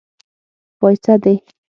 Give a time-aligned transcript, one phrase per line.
[0.79, 1.33] پايڅۀ دې.